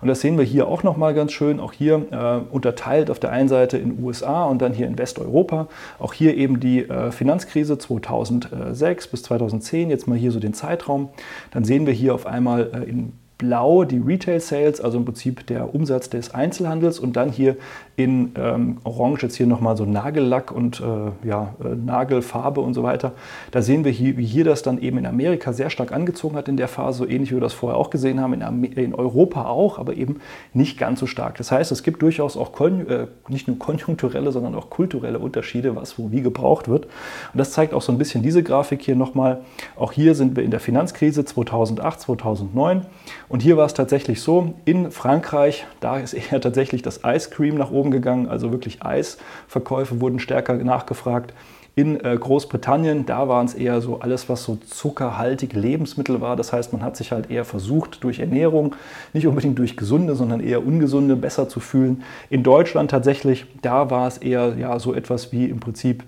Und 0.00 0.06
das 0.06 0.20
sehen 0.20 0.38
wir 0.38 0.44
hier 0.44 0.68
auch 0.68 0.84
nochmal 0.84 1.14
ganz 1.14 1.32
schön, 1.32 1.58
auch 1.58 1.72
hier 1.72 2.06
äh, 2.12 2.54
unterteilt 2.54 3.10
auf 3.10 3.18
der 3.18 3.32
einen 3.32 3.48
Seite 3.48 3.76
in 3.76 4.00
USA 4.00 4.44
und 4.44 4.62
dann 4.62 4.72
hier 4.72 4.86
in 4.86 4.96
Westeuropa. 4.96 5.66
Auch 5.98 6.12
hier 6.12 6.36
eben 6.36 6.60
die 6.60 6.88
äh, 6.88 7.10
Finanzkrise 7.10 7.76
2006 7.76 9.08
bis 9.08 9.24
2010, 9.24 9.90
jetzt 9.90 10.06
mal 10.06 10.16
hier 10.16 10.30
so 10.30 10.38
den 10.38 10.54
Zeitraum. 10.54 11.08
Dann 11.50 11.64
sehen 11.64 11.86
wir 11.86 11.92
hier 11.92 12.14
auf 12.14 12.24
einmal 12.24 12.70
äh, 12.72 12.88
in 12.88 13.12
Blau 13.40 13.84
die 13.84 13.98
Retail 13.98 14.38
Sales, 14.38 14.82
also 14.82 14.98
im 14.98 15.06
Prinzip 15.06 15.46
der 15.46 15.74
Umsatz 15.74 16.10
des 16.10 16.34
Einzelhandels 16.34 17.00
und 17.00 17.16
dann 17.16 17.30
hier 17.30 17.56
in 17.96 18.32
ähm, 18.36 18.78
Orange 18.84 19.22
jetzt 19.22 19.36
hier 19.36 19.46
nochmal 19.46 19.78
so 19.78 19.86
Nagellack 19.86 20.52
und 20.52 20.80
äh, 20.80 21.26
ja, 21.26 21.54
äh, 21.64 21.74
Nagelfarbe 21.74 22.60
und 22.60 22.74
so 22.74 22.82
weiter. 22.82 23.12
Da 23.50 23.62
sehen 23.62 23.84
wir 23.84 23.92
hier, 23.92 24.18
wie 24.18 24.26
hier 24.26 24.44
das 24.44 24.62
dann 24.62 24.78
eben 24.78 24.98
in 24.98 25.06
Amerika 25.06 25.54
sehr 25.54 25.70
stark 25.70 25.90
angezogen 25.92 26.36
hat 26.36 26.48
in 26.48 26.58
der 26.58 26.68
Phase, 26.68 26.98
so 26.98 27.08
ähnlich 27.08 27.30
wie 27.30 27.36
wir 27.36 27.40
das 27.40 27.54
vorher 27.54 27.78
auch 27.78 27.88
gesehen 27.88 28.20
haben, 28.20 28.34
in, 28.34 28.64
in 28.64 28.94
Europa 28.94 29.46
auch, 29.46 29.78
aber 29.78 29.94
eben 29.94 30.20
nicht 30.52 30.78
ganz 30.78 31.00
so 31.00 31.06
stark. 31.06 31.38
Das 31.38 31.50
heißt, 31.50 31.72
es 31.72 31.82
gibt 31.82 32.02
durchaus 32.02 32.36
auch 32.36 32.60
äh, 32.60 33.06
nicht 33.28 33.48
nur 33.48 33.58
konjunkturelle, 33.58 34.32
sondern 34.32 34.54
auch 34.54 34.68
kulturelle 34.68 35.18
Unterschiede, 35.18 35.76
was 35.76 35.98
wo 35.98 36.10
wie 36.10 36.20
gebraucht 36.20 36.68
wird. 36.68 36.84
Und 36.84 37.38
das 37.38 37.52
zeigt 37.52 37.72
auch 37.72 37.82
so 37.82 37.90
ein 37.90 37.96
bisschen 37.96 38.22
diese 38.22 38.42
Grafik 38.42 38.82
hier 38.82 38.96
nochmal. 38.96 39.40
Auch 39.76 39.92
hier 39.92 40.14
sind 40.14 40.36
wir 40.36 40.44
in 40.44 40.50
der 40.50 40.60
Finanzkrise 40.60 41.24
2008, 41.24 42.00
2009 42.00 42.86
und 43.30 43.42
hier 43.42 43.56
war 43.56 43.64
es 43.64 43.74
tatsächlich 43.74 44.20
so, 44.22 44.54
in 44.64 44.90
Frankreich, 44.90 45.64
da 45.78 45.98
ist 45.98 46.14
eher 46.14 46.40
tatsächlich 46.40 46.82
das 46.82 47.00
Ice 47.06 47.30
Cream 47.30 47.54
nach 47.54 47.70
oben 47.70 47.92
gegangen, 47.92 48.28
also 48.28 48.50
wirklich 48.50 48.82
Eisverkäufe 48.82 50.00
wurden 50.00 50.18
stärker 50.18 50.54
nachgefragt. 50.54 51.32
In 51.76 52.04
äh, 52.04 52.16
Großbritannien, 52.18 53.06
da 53.06 53.28
waren 53.28 53.46
es 53.46 53.54
eher 53.54 53.80
so 53.80 54.00
alles, 54.00 54.28
was 54.28 54.42
so 54.42 54.56
zuckerhaltige 54.56 55.58
Lebensmittel 55.58 56.20
war. 56.20 56.34
Das 56.34 56.52
heißt, 56.52 56.72
man 56.72 56.82
hat 56.82 56.96
sich 56.96 57.12
halt 57.12 57.30
eher 57.30 57.44
versucht, 57.44 58.02
durch 58.02 58.18
Ernährung, 58.18 58.74
nicht 59.12 59.28
unbedingt 59.28 59.56
durch 59.60 59.76
gesunde, 59.76 60.16
sondern 60.16 60.40
eher 60.40 60.66
ungesunde, 60.66 61.14
besser 61.14 61.48
zu 61.48 61.60
fühlen. 61.60 62.02
In 62.30 62.42
Deutschland 62.42 62.90
tatsächlich, 62.90 63.46
da 63.62 63.90
war 63.90 64.08
es 64.08 64.18
eher 64.18 64.56
ja, 64.58 64.80
so 64.80 64.92
etwas 64.92 65.30
wie 65.30 65.44
im 65.44 65.60
Prinzip 65.60 66.02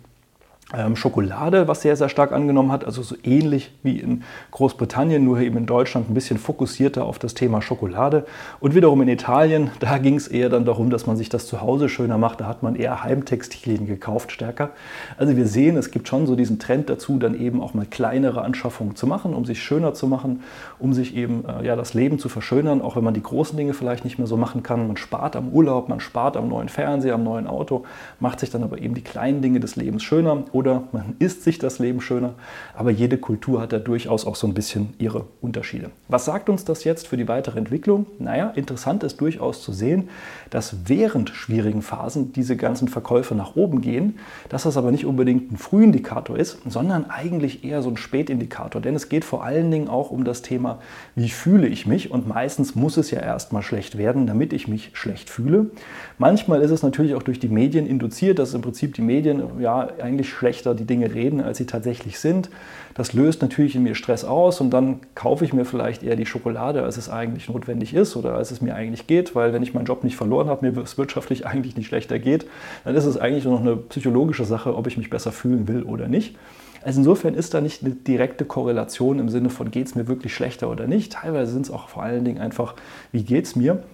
Schokolade, 0.96 1.68
was 1.68 1.82
sehr, 1.82 1.96
sehr 1.96 2.08
stark 2.08 2.32
angenommen 2.32 2.72
hat, 2.72 2.84
also 2.84 3.02
so 3.02 3.14
ähnlich 3.24 3.72
wie 3.82 3.98
in 3.98 4.22
Großbritannien, 4.52 5.22
nur 5.22 5.38
eben 5.40 5.56
in 5.58 5.66
Deutschland 5.66 6.08
ein 6.10 6.14
bisschen 6.14 6.38
fokussierter 6.38 7.04
auf 7.04 7.18
das 7.18 7.34
Thema 7.34 7.60
Schokolade. 7.60 8.24
Und 8.60 8.74
wiederum 8.74 9.02
in 9.02 9.08
Italien, 9.08 9.70
da 9.80 9.98
ging 9.98 10.16
es 10.16 10.28
eher 10.28 10.48
dann 10.48 10.64
darum, 10.64 10.90
dass 10.90 11.06
man 11.06 11.16
sich 11.16 11.28
das 11.28 11.46
zu 11.46 11.60
Hause 11.60 11.88
schöner 11.88 12.18
macht. 12.18 12.40
Da 12.40 12.46
hat 12.46 12.62
man 12.62 12.74
eher 12.74 13.04
Heimtextilien 13.04 13.86
gekauft 13.86 14.32
stärker. 14.32 14.70
Also 15.16 15.36
wir 15.36 15.46
sehen, 15.46 15.76
es 15.76 15.90
gibt 15.90 16.08
schon 16.08 16.26
so 16.26 16.36
diesen 16.36 16.58
Trend 16.58 16.88
dazu, 16.88 17.18
dann 17.18 17.38
eben 17.38 17.60
auch 17.60 17.74
mal 17.74 17.86
kleinere 17.86 18.42
Anschaffungen 18.42 18.96
zu 18.96 19.06
machen, 19.06 19.34
um 19.34 19.44
sich 19.44 19.62
schöner 19.62 19.94
zu 19.94 20.06
machen, 20.06 20.42
um 20.78 20.94
sich 20.94 21.16
eben 21.16 21.44
äh, 21.46 21.66
ja, 21.66 21.76
das 21.76 21.94
Leben 21.94 22.18
zu 22.18 22.28
verschönern, 22.28 22.80
auch 22.80 22.96
wenn 22.96 23.04
man 23.04 23.14
die 23.14 23.22
großen 23.22 23.56
Dinge 23.56 23.74
vielleicht 23.74 24.04
nicht 24.04 24.18
mehr 24.18 24.26
so 24.26 24.36
machen 24.36 24.62
kann. 24.62 24.86
Man 24.86 24.96
spart 24.96 25.36
am 25.36 25.48
Urlaub, 25.48 25.88
man 25.88 26.00
spart 26.00 26.36
am 26.36 26.48
neuen 26.48 26.68
Fernseher, 26.68 27.14
am 27.14 27.24
neuen 27.24 27.46
Auto, 27.46 27.84
macht 28.20 28.40
sich 28.40 28.50
dann 28.50 28.62
aber 28.62 28.78
eben 28.78 28.94
die 28.94 29.02
kleinen 29.02 29.42
Dinge 29.42 29.60
des 29.60 29.76
Lebens 29.76 30.02
schöner 30.02 30.32
oder 30.62 30.84
man 30.92 31.16
isst 31.18 31.42
sich 31.42 31.58
das 31.58 31.80
Leben 31.80 32.00
schöner, 32.00 32.34
aber 32.76 32.92
jede 32.92 33.18
Kultur 33.18 33.60
hat 33.60 33.72
da 33.72 33.80
durchaus 33.80 34.24
auch 34.24 34.36
so 34.36 34.46
ein 34.46 34.54
bisschen 34.54 34.94
ihre 34.98 35.24
Unterschiede. 35.40 35.90
Was 36.06 36.24
sagt 36.24 36.48
uns 36.48 36.64
das 36.64 36.84
jetzt 36.84 37.08
für 37.08 37.16
die 37.16 37.26
weitere 37.26 37.58
Entwicklung? 37.58 38.06
Naja, 38.20 38.52
interessant 38.54 39.02
ist 39.02 39.20
durchaus 39.20 39.60
zu 39.60 39.72
sehen, 39.72 40.08
dass 40.50 40.76
während 40.86 41.30
schwierigen 41.30 41.82
Phasen 41.82 42.32
diese 42.32 42.56
ganzen 42.56 42.86
Verkäufe 42.86 43.34
nach 43.34 43.56
oben 43.56 43.80
gehen, 43.80 44.20
dass 44.50 44.62
das 44.62 44.76
aber 44.76 44.92
nicht 44.92 45.04
unbedingt 45.04 45.50
ein 45.50 45.56
Frühindikator 45.56 46.38
ist, 46.38 46.58
sondern 46.68 47.10
eigentlich 47.10 47.64
eher 47.64 47.82
so 47.82 47.90
ein 47.90 47.96
Spätindikator, 47.96 48.80
denn 48.80 48.94
es 48.94 49.08
geht 49.08 49.24
vor 49.24 49.42
allen 49.42 49.68
Dingen 49.72 49.88
auch 49.88 50.12
um 50.12 50.22
das 50.22 50.42
Thema, 50.42 50.78
wie 51.16 51.28
fühle 51.28 51.66
ich 51.66 51.86
mich 51.86 52.12
und 52.12 52.28
meistens 52.28 52.76
muss 52.76 52.96
es 52.96 53.10
ja 53.10 53.18
erstmal 53.18 53.62
schlecht 53.62 53.98
werden, 53.98 54.28
damit 54.28 54.52
ich 54.52 54.68
mich 54.68 54.90
schlecht 54.92 55.28
fühle. 55.28 55.70
Manchmal 56.18 56.62
ist 56.62 56.70
es 56.70 56.84
natürlich 56.84 57.16
auch 57.16 57.24
durch 57.24 57.40
die 57.40 57.48
Medien 57.48 57.88
induziert, 57.88 58.38
dass 58.38 58.54
im 58.54 58.62
Prinzip 58.62 58.94
die 58.94 59.02
Medien 59.02 59.42
ja 59.60 59.88
eigentlich 60.00 60.28
schlechter 60.42 60.74
die 60.74 60.84
Dinge 60.84 61.14
reden, 61.14 61.40
als 61.40 61.58
sie 61.58 61.66
tatsächlich 61.66 62.18
sind. 62.18 62.50
Das 62.94 63.12
löst 63.12 63.42
natürlich 63.42 63.76
in 63.76 63.84
mir 63.84 63.94
Stress 63.94 64.24
aus 64.24 64.60
und 64.60 64.70
dann 64.70 64.98
kaufe 65.14 65.44
ich 65.44 65.52
mir 65.52 65.64
vielleicht 65.64 66.02
eher 66.02 66.16
die 66.16 66.26
Schokolade, 66.26 66.82
als 66.82 66.96
es 66.96 67.08
eigentlich 67.08 67.48
notwendig 67.48 67.94
ist 67.94 68.16
oder 68.16 68.34
als 68.34 68.50
es 68.50 68.60
mir 68.60 68.74
eigentlich 68.74 69.06
geht, 69.06 69.36
weil 69.36 69.52
wenn 69.52 69.62
ich 69.62 69.72
meinen 69.72 69.84
Job 69.84 70.02
nicht 70.02 70.16
verloren 70.16 70.48
habe, 70.48 70.68
mir 70.68 70.82
es 70.82 70.98
wirtschaftlich 70.98 71.46
eigentlich 71.46 71.76
nicht 71.76 71.86
schlechter 71.86 72.18
geht, 72.18 72.46
dann 72.82 72.96
ist 72.96 73.04
es 73.04 73.16
eigentlich 73.16 73.44
nur 73.44 73.54
noch 73.54 73.60
eine 73.60 73.76
psychologische 73.76 74.44
Sache, 74.44 74.74
ob 74.74 74.88
ich 74.88 74.96
mich 74.98 75.10
besser 75.10 75.30
fühlen 75.30 75.68
will 75.68 75.84
oder 75.84 76.08
nicht. 76.08 76.36
Also 76.84 76.98
insofern 76.98 77.34
ist 77.34 77.54
da 77.54 77.60
nicht 77.60 77.84
eine 77.84 77.94
direkte 77.94 78.44
Korrelation 78.44 79.20
im 79.20 79.28
Sinne 79.28 79.48
von, 79.48 79.70
geht 79.70 79.86
es 79.86 79.94
mir 79.94 80.08
wirklich 80.08 80.34
schlechter 80.34 80.68
oder 80.68 80.88
nicht. 80.88 81.12
Teilweise 81.12 81.52
sind 81.52 81.66
es 81.66 81.70
auch 81.70 81.88
vor 81.88 82.02
allen 82.02 82.24
Dingen 82.24 82.40
einfach, 82.40 82.74
wie 83.12 83.22
geht 83.22 83.44
es 83.44 83.54
mir. 83.54 83.84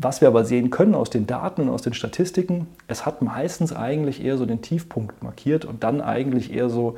Was 0.00 0.20
wir 0.20 0.28
aber 0.28 0.44
sehen 0.44 0.70
können 0.70 0.94
aus 0.94 1.10
den 1.10 1.26
Daten 1.26 1.62
und 1.62 1.70
aus 1.70 1.82
den 1.82 1.92
Statistiken, 1.92 2.68
es 2.86 3.04
hat 3.04 3.20
meistens 3.20 3.72
eigentlich 3.72 4.24
eher 4.24 4.38
so 4.38 4.46
den 4.46 4.62
Tiefpunkt 4.62 5.24
markiert 5.24 5.64
und 5.64 5.82
dann 5.82 6.00
eigentlich 6.00 6.52
eher 6.52 6.70
so 6.70 6.96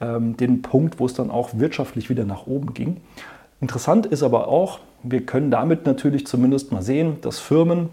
ähm, 0.00 0.36
den 0.36 0.60
Punkt, 0.60 0.98
wo 0.98 1.06
es 1.06 1.14
dann 1.14 1.30
auch 1.30 1.50
wirtschaftlich 1.54 2.10
wieder 2.10 2.24
nach 2.24 2.48
oben 2.48 2.74
ging. 2.74 2.96
Interessant 3.60 4.04
ist 4.04 4.24
aber 4.24 4.48
auch, 4.48 4.80
wir 5.04 5.24
können 5.24 5.52
damit 5.52 5.86
natürlich 5.86 6.26
zumindest 6.26 6.72
mal 6.72 6.82
sehen, 6.82 7.18
dass 7.20 7.38
Firmen 7.38 7.88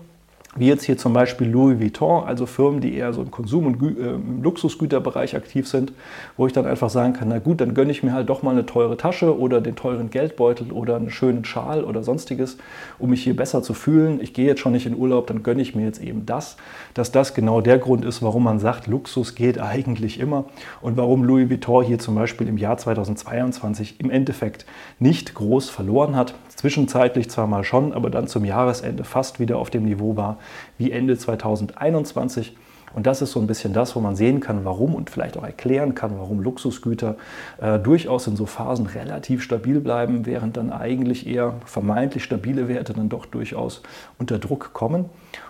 wie 0.57 0.67
jetzt 0.67 0.83
hier 0.83 0.97
zum 0.97 1.13
Beispiel 1.13 1.47
Louis 1.47 1.79
Vuitton, 1.79 2.23
also 2.25 2.45
Firmen, 2.45 2.81
die 2.81 2.95
eher 2.95 3.13
so 3.13 3.21
im 3.21 3.31
Konsum- 3.31 3.65
und 3.65 3.81
äh, 3.81 4.15
im 4.15 4.43
Luxusgüterbereich 4.43 5.35
aktiv 5.35 5.67
sind, 5.67 5.93
wo 6.35 6.47
ich 6.47 6.53
dann 6.53 6.65
einfach 6.65 6.89
sagen 6.89 7.13
kann, 7.13 7.29
na 7.29 7.39
gut, 7.39 7.61
dann 7.61 7.73
gönne 7.73 7.91
ich 7.91 8.03
mir 8.03 8.13
halt 8.13 8.29
doch 8.29 8.43
mal 8.43 8.51
eine 8.51 8.65
teure 8.65 8.97
Tasche 8.97 9.37
oder 9.37 9.61
den 9.61 9.75
teuren 9.75 10.09
Geldbeutel 10.09 10.71
oder 10.71 10.95
einen 10.95 11.09
schönen 11.09 11.45
Schal 11.45 11.83
oder 11.83 12.03
sonstiges, 12.03 12.57
um 12.99 13.09
mich 13.09 13.23
hier 13.23 13.35
besser 13.35 13.63
zu 13.63 13.73
fühlen. 13.73 14.19
Ich 14.21 14.33
gehe 14.33 14.45
jetzt 14.45 14.59
schon 14.59 14.71
nicht 14.71 14.85
in 14.85 14.95
Urlaub, 14.95 15.27
dann 15.27 15.43
gönne 15.43 15.61
ich 15.61 15.75
mir 15.75 15.85
jetzt 15.85 16.01
eben 16.01 16.25
das, 16.25 16.57
dass 16.93 17.11
das 17.11 17.33
genau 17.33 17.61
der 17.61 17.77
Grund 17.77 18.05
ist, 18.05 18.21
warum 18.21 18.43
man 18.43 18.59
sagt, 18.59 18.87
Luxus 18.87 19.35
geht 19.35 19.59
eigentlich 19.59 20.19
immer 20.19 20.45
und 20.81 20.97
warum 20.97 21.23
Louis 21.23 21.49
Vuitton 21.49 21.83
hier 21.83 21.99
zum 21.99 22.15
Beispiel 22.15 22.47
im 22.47 22.57
Jahr 22.57 22.77
2022 22.77 23.99
im 23.99 24.09
Endeffekt 24.09 24.65
nicht 24.99 25.33
groß 25.33 25.69
verloren 25.69 26.15
hat. 26.15 26.33
Zwischenzeitlich 26.57 27.29
zwar 27.29 27.45
mal 27.45 27.63
schon, 27.63 27.93
aber 27.93 28.09
dann 28.09 28.27
zum 28.27 28.43
Jahresende 28.43 29.03
fast 29.03 29.39
wieder 29.39 29.59
auf 29.59 29.69
dem 29.69 29.85
Niveau 29.85 30.15
war, 30.15 30.39
wie 30.79 30.91
Ende 30.91 31.15
2021. 31.15 32.57
Und 32.95 33.05
das 33.05 33.21
ist 33.21 33.33
so 33.33 33.39
ein 33.39 33.45
bisschen 33.45 33.73
das, 33.73 33.95
wo 33.95 33.99
man 33.99 34.15
sehen 34.15 34.39
kann, 34.39 34.65
warum 34.65 34.95
und 34.95 35.11
vielleicht 35.11 35.37
auch 35.37 35.43
erklären 35.43 35.93
kann, 35.93 36.17
warum 36.17 36.39
Luxusgüter 36.39 37.15
äh, 37.61 37.77
durchaus 37.77 38.25
in 38.25 38.35
so 38.35 38.47
Phasen 38.47 38.87
relativ 38.87 39.43
stabil 39.43 39.79
bleiben, 39.79 40.25
während 40.25 40.57
dann 40.57 40.71
eigentlich 40.71 41.27
eher 41.27 41.53
vermeintlich 41.65 42.23
stabile 42.23 42.67
Werte 42.67 42.93
dann 42.93 43.07
doch 43.07 43.27
durchaus 43.27 43.83
unter 44.17 44.39
Druck 44.39 44.73
kommen. 44.73 45.05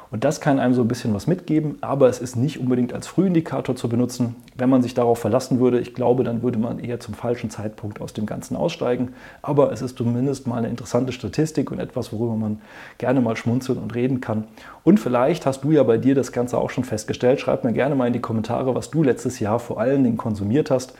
Und 0.09 0.23
das 0.23 0.39
kann 0.39 0.59
einem 0.59 0.73
so 0.73 0.81
ein 0.81 0.87
bisschen 0.87 1.13
was 1.13 1.27
mitgeben, 1.27 1.77
aber 1.81 2.07
es 2.07 2.19
ist 2.19 2.37
nicht 2.37 2.59
unbedingt 2.59 2.93
als 2.93 3.07
Frühindikator 3.07 3.75
zu 3.75 3.89
benutzen. 3.89 4.35
Wenn 4.55 4.69
man 4.69 4.81
sich 4.81 4.93
darauf 4.93 5.19
verlassen 5.19 5.59
würde, 5.59 5.79
ich 5.79 5.93
glaube, 5.93 6.23
dann 6.23 6.41
würde 6.41 6.57
man 6.57 6.79
eher 6.79 6.99
zum 7.01 7.13
falschen 7.13 7.49
Zeitpunkt 7.49 7.99
aus 7.99 8.13
dem 8.13 8.25
Ganzen 8.25 8.55
aussteigen. 8.55 9.13
Aber 9.41 9.71
es 9.71 9.81
ist 9.81 9.97
zumindest 9.97 10.47
mal 10.47 10.57
eine 10.57 10.69
interessante 10.69 11.11
Statistik 11.11 11.71
und 11.71 11.79
etwas, 11.79 12.13
worüber 12.13 12.35
man 12.35 12.61
gerne 12.97 13.19
mal 13.19 13.35
schmunzeln 13.35 13.79
und 13.79 13.93
reden 13.95 14.21
kann. 14.21 14.45
Und 14.85 14.99
vielleicht 14.99 15.45
hast 15.45 15.65
du 15.65 15.71
ja 15.71 15.83
bei 15.83 15.97
dir 15.97 16.15
das 16.15 16.31
Ganze 16.31 16.57
auch 16.57 16.69
schon 16.69 16.85
festgestellt. 16.85 17.41
Schreib 17.41 17.65
mir 17.65 17.73
gerne 17.73 17.95
mal 17.95 18.07
in 18.07 18.13
die 18.13 18.21
Kommentare, 18.21 18.75
was 18.75 18.89
du 18.89 19.03
letztes 19.03 19.41
Jahr 19.41 19.59
vor 19.59 19.79
allen 19.79 20.05
Dingen 20.05 20.17
konsumiert 20.17 20.71
hast. 20.71 20.93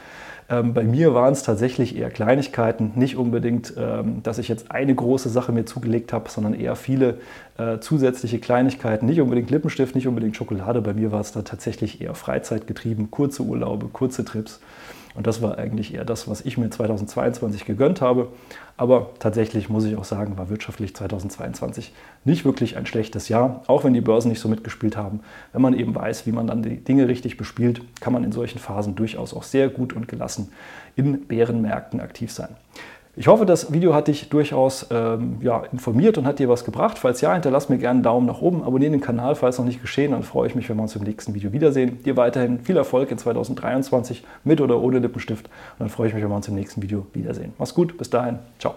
Ähm, 0.49 0.73
bei 0.73 0.83
mir 0.83 1.13
waren 1.13 1.33
es 1.33 1.43
tatsächlich 1.43 1.97
eher 1.97 2.09
Kleinigkeiten, 2.09 2.93
nicht 2.95 3.17
unbedingt, 3.17 3.73
ähm, 3.77 4.23
dass 4.23 4.37
ich 4.37 4.47
jetzt 4.47 4.71
eine 4.71 4.95
große 4.95 5.27
Sache 5.29 5.51
mir 5.51 5.65
zugelegt 5.65 6.13
habe, 6.13 6.29
sondern 6.29 6.53
eher 6.53 6.75
viele 6.75 7.19
äh, 7.57 7.79
zusätzliche 7.79 8.39
Kleinigkeiten, 8.39 9.05
nicht 9.05 9.19
unbedingt 9.19 9.49
Lippenstift, 9.49 9.93
nicht 9.95 10.07
unbedingt 10.07 10.37
Schokolade. 10.37 10.81
Bei 10.81 10.93
mir 10.93 11.11
war 11.11 11.19
es 11.19 11.33
da 11.33 11.41
tatsächlich 11.41 12.01
eher 12.01 12.15
Freizeitgetrieben, 12.15 13.11
kurze 13.11 13.43
Urlaube, 13.43 13.87
kurze 13.87 14.23
Trips. 14.23 14.61
Und 15.17 15.25
das 15.25 15.41
war 15.41 15.57
eigentlich 15.57 15.95
eher 15.95 16.05
das, 16.05 16.27
was 16.29 16.41
ich 16.41 16.59
mir 16.59 16.69
2022 16.69 17.65
gegönnt 17.65 18.01
habe. 18.01 18.27
Aber 18.77 19.09
tatsächlich 19.17 19.67
muss 19.67 19.83
ich 19.83 19.95
auch 19.95 20.03
sagen, 20.03 20.37
war 20.37 20.49
wirtschaftlich 20.49 20.95
2022 20.95 21.91
nicht 22.23 22.45
wirklich 22.45 22.77
ein 22.77 22.85
schlechtes 22.85 23.27
Jahr, 23.27 23.63
auch 23.65 23.83
wenn 23.83 23.95
die 23.95 24.01
Börsen 24.01 24.29
nicht 24.29 24.39
so 24.39 24.47
mitgespielt 24.47 24.95
haben. 24.95 25.21
Wenn 25.53 25.63
man 25.63 25.73
eben 25.73 25.95
weiß, 25.95 26.27
wie 26.27 26.31
man 26.31 26.45
dann 26.45 26.61
die 26.61 26.77
Dinge 26.77 27.07
richtig 27.07 27.35
bespielt, 27.35 27.81
kann 27.99 28.13
man 28.13 28.23
in 28.23 28.31
solchen 28.31 28.59
Phasen 28.59 28.93
durchaus 28.93 29.33
auch 29.33 29.41
sehr 29.41 29.69
gut 29.69 29.93
und 29.93 30.07
gelassen 30.07 30.51
in 30.95 31.25
Bärenmärkten 31.25 31.99
aktiv 31.99 32.31
sein. 32.31 32.49
Ich 33.19 33.27
hoffe, 33.27 33.47
das 33.47 33.73
Video 33.73 33.95
hat 33.95 34.09
dich 34.09 34.29
durchaus 34.29 34.85
ähm, 34.91 35.37
ja, 35.41 35.63
informiert 35.71 36.19
und 36.19 36.27
hat 36.27 36.37
dir 36.37 36.49
was 36.49 36.63
gebracht. 36.63 36.99
Falls 36.99 37.19
ja, 37.19 37.33
hinterlass 37.33 37.67
mir 37.67 37.79
gerne 37.79 37.95
einen 37.95 38.03
Daumen 38.03 38.27
nach 38.27 38.41
oben, 38.41 38.63
abonniere 38.63 38.91
den 38.91 39.01
Kanal, 39.01 39.33
falls 39.33 39.57
noch 39.57 39.65
nicht 39.65 39.81
geschehen. 39.81 40.11
Dann 40.11 40.21
freue 40.21 40.47
ich 40.47 40.53
mich, 40.53 40.69
wenn 40.69 40.77
wir 40.77 40.83
uns 40.83 40.95
im 40.95 41.01
nächsten 41.01 41.33
Video 41.33 41.51
wiedersehen. 41.51 42.03
Dir 42.03 42.15
weiterhin 42.15 42.59
viel 42.59 42.77
Erfolg 42.77 43.09
in 43.09 43.17
2023 43.17 44.23
mit 44.43 44.61
oder 44.61 44.79
ohne 44.79 44.99
Lippenstift. 44.99 45.47
Und 45.47 45.79
dann 45.79 45.89
freue 45.89 46.09
ich 46.09 46.13
mich, 46.13 46.21
wenn 46.21 46.29
wir 46.29 46.35
uns 46.35 46.47
im 46.47 46.53
nächsten 46.53 46.83
Video 46.83 47.07
wiedersehen. 47.13 47.53
Mach's 47.57 47.73
gut, 47.73 47.97
bis 47.97 48.11
dahin, 48.11 48.37
ciao. 48.59 48.75